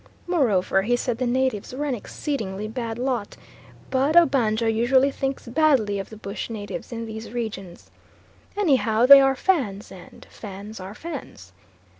[0.25, 3.37] Moreover he said the natives were an exceedingly bad lot;
[3.91, 7.91] but Obanjo usually thinks badly of the bush natives in these regions.
[8.57, 11.53] Anyhow they are Fans and Fans are Fans.